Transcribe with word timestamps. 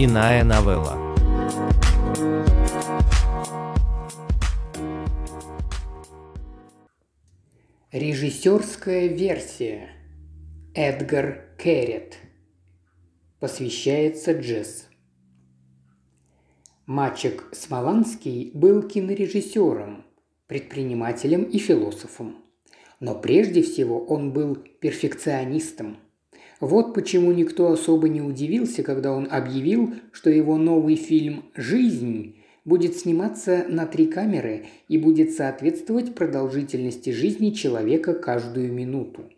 Иная 0.00 0.44
новелла. 0.44 0.96
Режиссерская 7.90 9.08
версия. 9.08 9.88
Эдгар 10.72 11.56
Керрет. 11.58 12.16
Посвящается 13.40 14.38
Джесс. 14.38 14.86
Мачек 16.86 17.48
Смоланский 17.50 18.52
был 18.54 18.84
кинорежиссером, 18.84 20.06
предпринимателем 20.46 21.42
и 21.42 21.58
философом. 21.58 22.44
Но 23.00 23.16
прежде 23.16 23.64
всего 23.64 24.06
он 24.06 24.32
был 24.32 24.54
перфекционистом. 24.54 25.96
Вот 26.60 26.92
почему 26.94 27.32
никто 27.32 27.70
особо 27.70 28.08
не 28.08 28.20
удивился, 28.20 28.82
когда 28.82 29.12
он 29.12 29.28
объявил, 29.30 29.94
что 30.12 30.28
его 30.30 30.56
новый 30.56 30.96
фильм 30.96 31.44
«Жизнь» 31.54 32.36
будет 32.64 32.96
сниматься 32.96 33.64
на 33.68 33.86
три 33.86 34.06
камеры 34.06 34.66
и 34.88 34.98
будет 34.98 35.32
соответствовать 35.32 36.14
продолжительности 36.14 37.10
жизни 37.10 37.50
человека 37.50 38.12
каждую 38.12 38.72
минуту. 38.72 39.30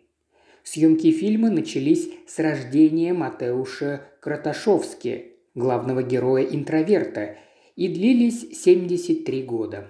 Съемки 0.63 1.11
фильма 1.11 1.49
начались 1.49 2.09
с 2.27 2.39
рождения 2.39 3.13
Матеуша 3.13 4.01
Краташовски, 4.19 5.33
главного 5.55 6.03
героя-интроверта, 6.03 7.37
и 7.75 7.87
длились 7.87 8.61
73 8.63 9.43
года. 9.43 9.87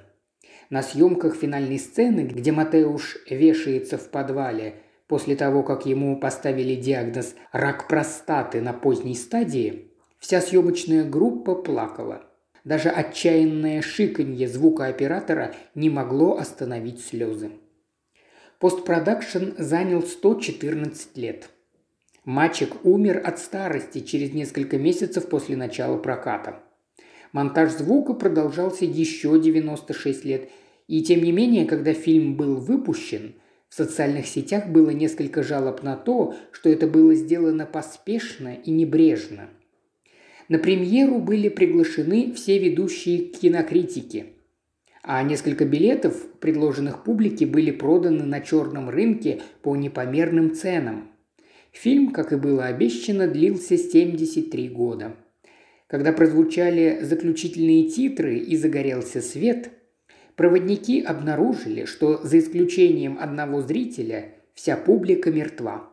На 0.69 0.81
съемках 0.81 1.35
финальной 1.35 1.79
сцены, 1.79 2.21
где 2.21 2.51
Матеуш 2.51 3.17
вешается 3.29 3.97
в 3.97 4.09
подвале 4.09 4.75
после 5.11 5.35
того, 5.35 5.61
как 5.61 5.85
ему 5.85 6.17
поставили 6.17 6.73
диагноз 6.73 7.35
«рак 7.51 7.89
простаты 7.89 8.61
на 8.61 8.71
поздней 8.71 9.15
стадии», 9.15 9.91
вся 10.19 10.39
съемочная 10.39 11.03
группа 11.03 11.53
плакала. 11.53 12.23
Даже 12.63 12.87
отчаянное 12.87 13.81
шиканье 13.81 14.47
звукооператора 14.47 15.53
не 15.75 15.89
могло 15.89 16.37
остановить 16.37 17.03
слезы. 17.03 17.51
Постпродакшн 18.59 19.49
занял 19.57 20.01
114 20.01 21.17
лет– 21.17 21.49
Мальчик 22.23 22.85
умер 22.85 23.19
от 23.25 23.39
старости 23.39 23.99
через 23.99 24.31
несколько 24.31 24.77
месяцев 24.77 25.27
после 25.27 25.57
начала 25.57 25.97
проката. 25.97 26.59
Монтаж 27.33 27.71
звука 27.71 28.13
продолжался 28.13 28.85
еще 28.85 29.41
96 29.41 30.23
лет, 30.23 30.49
и 30.87 31.01
тем 31.01 31.23
не 31.23 31.31
менее, 31.31 31.65
когда 31.65 31.93
фильм 31.93 32.35
был 32.35 32.57
выпущен, 32.57 33.40
в 33.71 33.73
социальных 33.73 34.27
сетях 34.27 34.67
было 34.67 34.89
несколько 34.89 35.43
жалоб 35.43 35.81
на 35.81 35.95
то, 35.95 36.35
что 36.51 36.69
это 36.69 36.87
было 36.87 37.15
сделано 37.15 37.65
поспешно 37.65 38.53
и 38.53 38.69
небрежно. 38.69 39.47
На 40.49 40.59
премьеру 40.59 41.19
были 41.19 41.47
приглашены 41.47 42.33
все 42.33 42.59
ведущие 42.59 43.19
кинокритики, 43.19 44.33
а 45.03 45.23
несколько 45.23 45.63
билетов, 45.63 46.21
предложенных 46.41 47.05
публике, 47.05 47.45
были 47.45 47.71
проданы 47.71 48.25
на 48.25 48.41
черном 48.41 48.89
рынке 48.89 49.41
по 49.61 49.77
непомерным 49.77 50.53
ценам. 50.53 51.09
Фильм, 51.71 52.11
как 52.11 52.33
и 52.33 52.35
было 52.35 52.65
обещано, 52.65 53.29
длился 53.29 53.77
73 53.77 54.67
года. 54.67 55.15
Когда 55.87 56.11
прозвучали 56.11 56.99
заключительные 57.03 57.89
титры 57.89 58.37
и 58.37 58.57
загорелся 58.57 59.21
свет, 59.21 59.71
проводники 60.41 61.03
обнаружили, 61.03 61.85
что 61.85 62.17
за 62.23 62.39
исключением 62.39 63.19
одного 63.21 63.61
зрителя 63.61 64.33
вся 64.55 64.75
публика 64.75 65.29
мертва. 65.29 65.87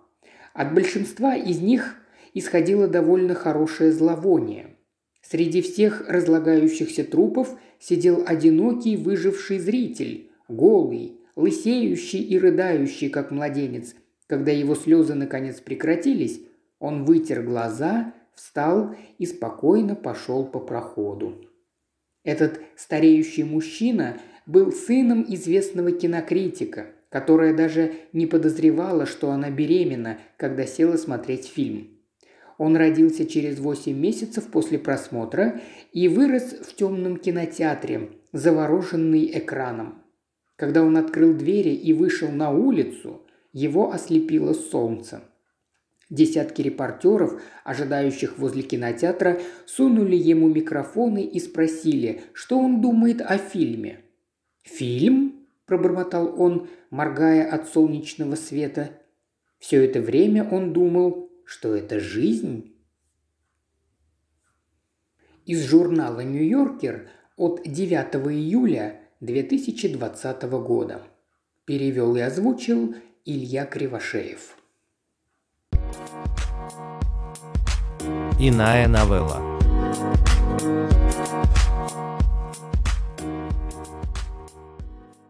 От 0.54 0.72
большинства 0.72 1.36
из 1.36 1.60
них 1.60 1.96
исходило 2.32 2.88
довольно 2.88 3.34
хорошее 3.34 3.92
зловоние. 3.92 4.76
Среди 5.20 5.60
всех 5.60 6.08
разлагающихся 6.08 7.04
трупов 7.04 7.58
сидел 7.78 8.24
одинокий 8.26 8.96
выживший 8.96 9.58
зритель, 9.58 10.30
голый, 10.48 11.20
лысеющий 11.36 12.22
и 12.22 12.38
рыдающий, 12.38 13.10
как 13.10 13.30
младенец– 13.30 13.94
когда 14.28 14.52
его 14.52 14.74
слезы 14.74 15.14
наконец 15.14 15.58
прекратились, 15.58 16.42
он 16.78 17.04
вытер 17.06 17.42
глаза, 17.42 18.12
встал 18.34 18.94
и 19.16 19.24
спокойно 19.24 19.96
пошел 19.96 20.44
по 20.44 20.60
проходу. 20.60 21.44
Этот 22.24 22.60
стареющий 22.76 23.42
мужчина 23.42 24.18
был 24.48 24.72
сыном 24.72 25.24
известного 25.28 25.92
кинокритика, 25.92 26.86
которая 27.10 27.54
даже 27.54 27.92
не 28.12 28.26
подозревала, 28.26 29.04
что 29.06 29.30
она 29.30 29.50
беременна, 29.50 30.18
когда 30.38 30.66
села 30.66 30.96
смотреть 30.96 31.46
фильм. 31.46 31.88
Он 32.56 32.74
родился 32.74 33.26
через 33.26 33.60
8 33.60 33.96
месяцев 33.96 34.48
после 34.48 34.78
просмотра 34.78 35.60
и 35.92 36.08
вырос 36.08 36.56
в 36.62 36.74
темном 36.74 37.18
кинотеатре, 37.18 38.08
завороженный 38.32 39.30
экраном. 39.38 40.02
Когда 40.56 40.82
он 40.82 40.96
открыл 40.96 41.34
двери 41.34 41.74
и 41.74 41.92
вышел 41.92 42.30
на 42.30 42.50
улицу, 42.50 43.22
его 43.52 43.92
ослепило 43.92 44.54
солнце. 44.54 45.22
Десятки 46.10 46.62
репортеров, 46.62 47.40
ожидающих 47.64 48.38
возле 48.38 48.62
кинотеатра, 48.62 49.40
сунули 49.66 50.16
ему 50.16 50.48
микрофоны 50.48 51.22
и 51.22 51.38
спросили, 51.38 52.22
что 52.32 52.58
он 52.58 52.80
думает 52.80 53.20
о 53.20 53.36
фильме. 53.36 54.00
«Фильм?»– 54.62 55.46
пробормотал 55.66 56.40
он, 56.40 56.68
моргая 56.90 57.50
от 57.50 57.68
солнечного 57.68 58.34
света. 58.36 58.90
Все 59.58 59.84
это 59.84 60.00
время 60.00 60.48
он 60.48 60.72
думал, 60.72 61.30
что 61.44 61.74
это 61.74 61.98
жизнь. 61.98 62.74
Из 65.46 65.64
журнала 65.64 66.20
«Нью-Йоркер» 66.20 67.08
от 67.36 67.62
9 67.64 68.14
июля 68.32 69.00
2020 69.20 70.42
года. 70.42 71.02
Перевел 71.64 72.16
и 72.16 72.20
озвучил 72.20 72.94
Илья 73.24 73.64
Кривошеев. 73.64 74.56
Иная 78.38 78.86
новелла. 78.88 79.58